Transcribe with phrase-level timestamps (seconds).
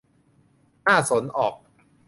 [0.87, 1.53] น่าสนออก